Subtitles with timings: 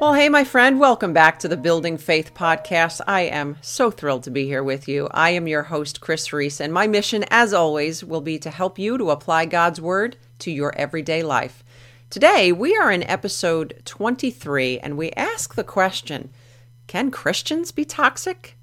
[0.00, 3.02] Well, hey, my friend, welcome back to the Building Faith podcast.
[3.06, 5.08] I am so thrilled to be here with you.
[5.10, 8.78] I am your host, Kris Reece, and my mission, as always, will be to help
[8.78, 11.62] you to apply God's Word to your everyday life.
[12.08, 16.30] Today, we are in episode 23, and we ask the question
[16.86, 18.56] Can Christians be toxic?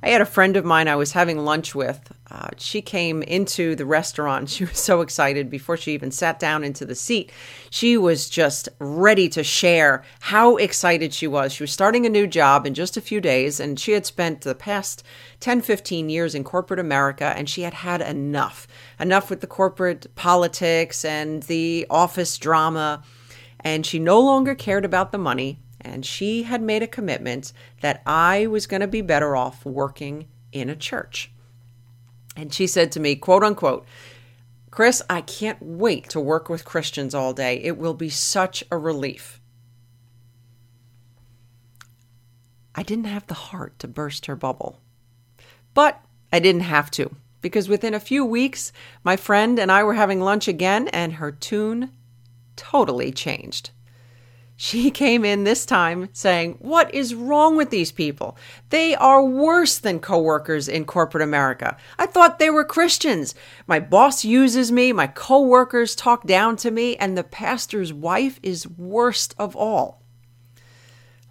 [0.00, 2.12] I had a friend of mine I was having lunch with.
[2.30, 4.48] Uh, she came into the restaurant.
[4.50, 7.32] She was so excited before she even sat down into the seat.
[7.70, 11.52] She was just ready to share how excited she was.
[11.52, 14.42] She was starting a new job in just a few days, and she had spent
[14.42, 15.02] the past
[15.40, 18.66] 10, 15 years in corporate America, and she had had enough
[18.98, 23.02] enough with the corporate politics and the office drama.
[23.60, 28.02] And she no longer cared about the money and she had made a commitment that
[28.06, 31.30] I was going to be better off working in a church.
[32.36, 33.86] And she said to me, quote unquote,
[34.70, 37.56] Kris, I can't wait to work with Christians all day.
[37.56, 39.40] It will be such a relief.
[42.74, 44.80] I didn't have the heart to burst her bubble.
[45.74, 46.00] But
[46.32, 50.20] I didn't have to, because within a few weeks, my friend and I were having
[50.20, 51.90] lunch again, and her tune
[52.54, 53.70] totally changed.
[54.62, 58.36] She came in this time saying, What is wrong with these people?
[58.68, 61.78] They are worse than coworkers in corporate America.
[61.98, 63.34] I thought they were Christians.
[63.66, 68.68] My boss uses me, my coworkers talk down to me, and the pastor's wife is
[68.68, 70.02] worst of all.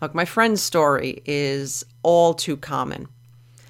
[0.02, 3.10] Look, my friend's story is all too common.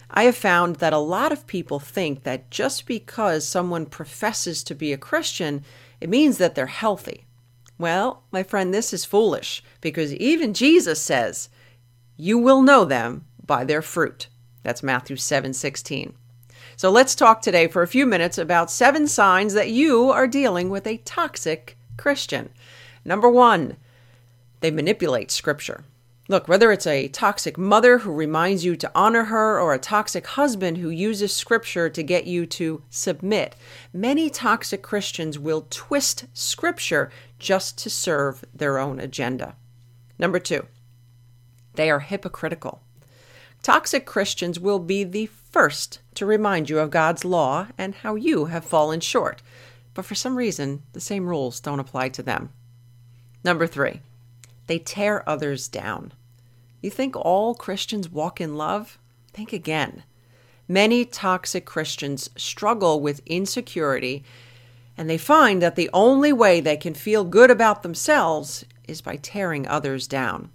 [0.09, 4.73] I have found that a lot of people think that just because someone professes to
[4.73, 5.65] be a Christian,
[5.99, 7.25] it means that they're healthy.
[7.79, 11.47] Well, my friend, this is foolish because even Jesus says,
[12.17, 14.28] "You will know them by their fruit."
[14.63, 16.13] That's Matthew 7:16.
[16.75, 20.69] So let's talk today for a few minutes about seven signs that you are dealing
[20.69, 22.50] with a toxic Christian.
[23.06, 23.78] Number 1,
[24.59, 25.85] they manipulate scripture.
[26.29, 30.28] Look, whether it's a toxic mother who reminds you to honor her or a toxic
[30.28, 33.56] husband who uses scripture to get you to submit,
[33.91, 39.56] many toxic Christians will twist scripture just to serve their own agenda.
[40.19, 40.68] Number two,
[41.73, 42.84] they are hypocritical.
[43.63, 48.45] Toxic Christians will be the first to remind you of God's law and how you
[48.45, 49.41] have fallen short,
[49.95, 52.51] but for some reason, the same rules don't apply to them.
[53.44, 54.01] Number three,
[54.68, 56.13] they tear others down.
[56.81, 58.97] You think all Christians walk in love?
[59.34, 60.03] Think again.
[60.67, 64.23] Many toxic Christians struggle with insecurity,
[64.95, 69.18] and they find that the only way they can feel good about themselves is by
[69.18, 70.51] tearing others down.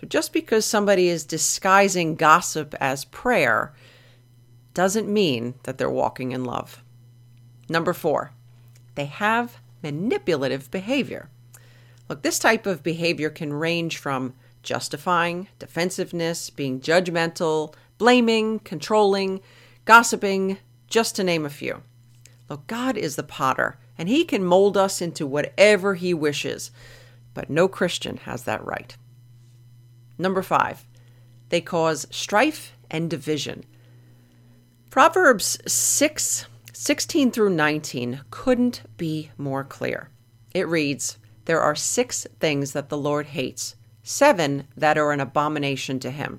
[0.00, 3.72] So just because somebody is disguising gossip as prayer
[4.72, 6.82] doesn't mean that they're walking in love.
[7.68, 8.32] Number four,
[8.96, 11.28] they have manipulative behavior.
[12.08, 14.34] Look, this type of behavior can range from
[14.64, 19.40] justifying, defensiveness, being judgmental, blaming, controlling,
[19.84, 20.58] gossiping,
[20.88, 21.82] just to name a few.
[22.48, 26.70] Look, God is the potter, and He can mold us into whatever He wishes,
[27.32, 28.96] but no Christian has that right.
[30.18, 30.86] Number five,
[31.48, 33.64] they cause strife and division.
[34.90, 36.46] Proverbs 6
[36.76, 40.10] 16 through 19 couldn't be more clear.
[40.52, 45.98] It reads There are six things that the Lord hates, seven that are an abomination
[45.98, 46.38] to him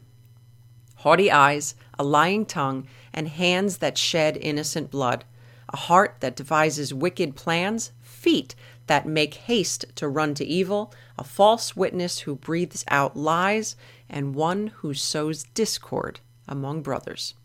[1.05, 5.23] haughty eyes, a lying tongue, and hands that shed innocent blood,
[5.69, 8.55] a heart that devises wicked plans, feet
[8.87, 13.75] that make haste to run to evil, a false witness who breathes out lies,
[14.09, 17.35] and one who sows discord among brothers.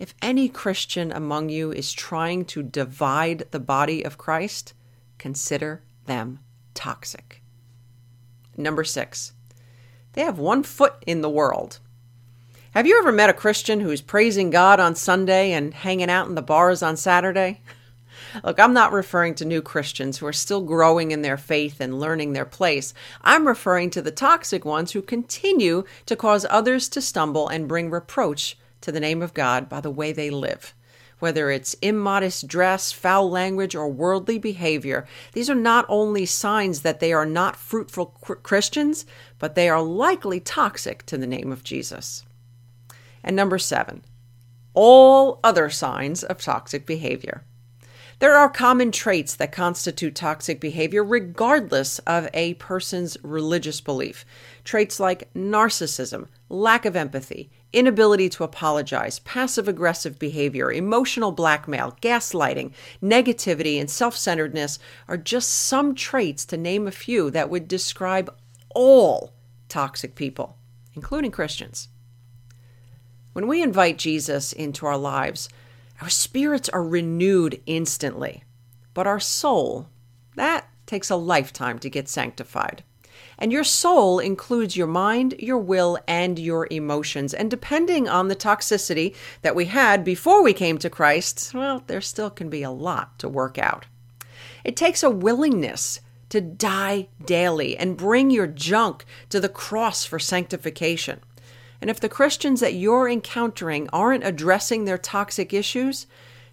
[0.00, 4.74] If any Christian among you is trying to divide the body of Christ,
[5.18, 6.40] consider them
[6.74, 7.43] toxic.
[8.56, 9.32] Number six,
[10.12, 11.80] they have one foot in the world.
[12.72, 16.34] Have you ever met a Christian who's praising God on Sunday and hanging out in
[16.34, 17.60] the bars on Saturday?
[18.44, 22.00] Look, I'm not referring to new Christians who are still growing in their faith and
[22.00, 22.92] learning their place.
[23.22, 27.90] I'm referring to the toxic ones who continue to cause others to stumble and bring
[27.90, 30.74] reproach to the name of God by the way they live.
[31.24, 37.00] Whether it's immodest dress, foul language, or worldly behavior, these are not only signs that
[37.00, 38.08] they are not fruitful
[38.42, 39.06] Christians,
[39.38, 42.24] but they are likely toxic to the name of Jesus.
[43.22, 44.04] And number seven,
[44.74, 47.42] all other signs of toxic behavior.
[48.20, 54.24] There are common traits that constitute toxic behavior regardless of a person's religious belief.
[54.62, 62.72] Traits like narcissism, lack of empathy, inability to apologize, passive aggressive behavior, emotional blackmail, gaslighting,
[63.02, 64.78] negativity, and self centeredness
[65.08, 68.32] are just some traits, to name a few, that would describe
[68.74, 69.32] all
[69.68, 70.56] toxic people,
[70.94, 71.88] including Christians.
[73.32, 75.48] When we invite Jesus into our lives,
[76.04, 78.44] our spirits are renewed instantly.
[78.92, 79.88] But our soul,
[80.36, 82.84] that takes a lifetime to get sanctified.
[83.38, 87.32] And your soul includes your mind, your will, and your emotions.
[87.32, 92.02] And depending on the toxicity that we had before we came to Christ, well, there
[92.02, 93.86] still can be a lot to work out.
[94.62, 100.18] It takes a willingness to die daily and bring your junk to the cross for
[100.18, 101.20] sanctification.
[101.84, 106.06] And if the Christians that you're encountering aren't addressing their toxic issues,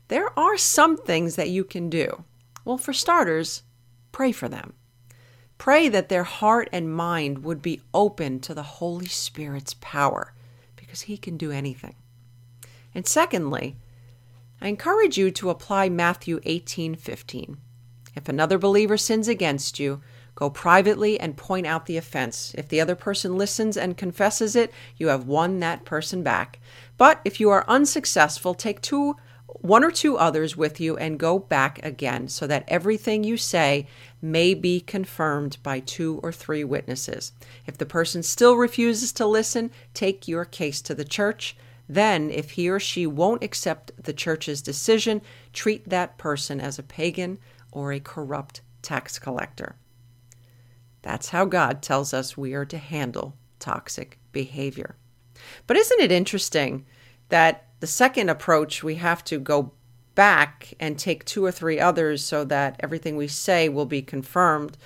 [0.10, 2.26] there are some things that you can do.
[2.66, 3.64] Well, for starters,
[4.12, 4.74] pray for them.
[5.58, 10.34] Pray that their heart and mind would be open to the Holy Spirit's power
[10.76, 11.96] because He can do anything.
[12.94, 13.78] And secondly,
[14.60, 17.56] I encourage you to apply Matthew 18 15.
[18.18, 20.02] If another believer sins against you,
[20.36, 22.54] Go privately and point out the offense.
[22.58, 26.60] If the other person listens and confesses it, you have won that person back.
[26.98, 29.16] But if you are unsuccessful, take two
[29.60, 33.88] one or two others with you and go back again so that everything you say
[34.22, 37.34] may be confirmed by two or three witnesses.
[37.68, 41.56] If the person still refuses to listen, take your case to the church.
[41.88, 46.84] Then, if he or she won't accept the church's decision, treat that person as a
[46.84, 47.38] pagan
[47.72, 49.76] or a corrupt tax collector.
[51.02, 54.96] That's how God tells us we are to handle toxic behavior.
[55.68, 56.86] But isn't it interesting
[57.30, 59.72] that the second approach, we have to go
[60.14, 64.78] back and take two or three others so that everything we say will be confirmed?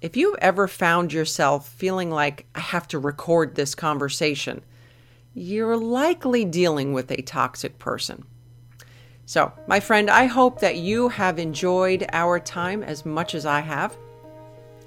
[0.00, 4.62] If you've ever found yourself feeling like, I have to record this conversation,
[5.32, 8.24] you're likely dealing with a toxic person.
[9.26, 13.60] So, my friend, I hope that you have enjoyed our time as much as I
[13.60, 13.96] have.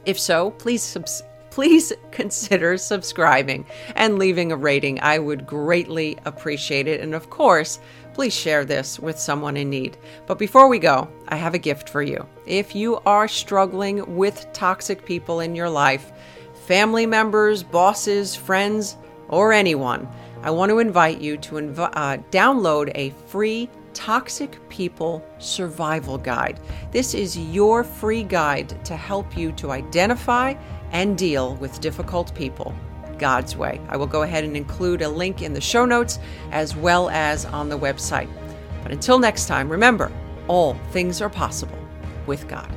[0.08, 5.00] If so, please subs- please consider subscribing and leaving a rating.
[5.02, 7.02] I would greatly appreciate it.
[7.02, 7.80] And of course,
[8.14, 9.98] please share this with someone in need.
[10.26, 12.26] But before we go, I have a gift for you.
[12.46, 16.14] If you are struggling with toxic people in your life,
[16.66, 18.96] family members, bosses, friends,
[19.28, 20.08] or anyone,
[20.42, 26.60] I want to invite you to inv- uh, download a free Toxic People Survival Guide.
[26.92, 30.54] This is your free guide to help you to identify
[30.92, 32.75] and deal with difficult people
[33.18, 33.82] God's way.
[33.89, 36.20] I will go ahead and include a link in the show notes
[36.51, 38.30] as well as on the website.
[38.84, 40.12] But until next time, remember
[40.48, 41.80] all things are possible
[42.27, 42.76] with God.